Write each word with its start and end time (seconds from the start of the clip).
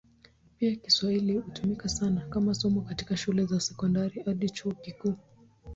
Pia 0.57 0.75
Kiswahili 0.75 1.37
hutumika 1.37 1.87
kama 2.29 2.53
somo 2.53 2.81
katika 2.81 3.17
shule 3.17 3.45
za 3.45 3.59
sekondari 3.59 4.23
hadi 4.25 4.49
chuo 4.49 4.71
kikuu. 4.73 5.15